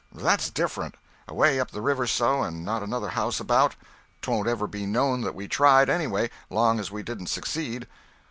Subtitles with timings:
[0.11, 0.95] "That's different.
[1.27, 3.75] Away up the river so, and not another house about.
[4.23, 7.85] 'Twon't ever be known that we tried, anyway, long as we didn't succeed."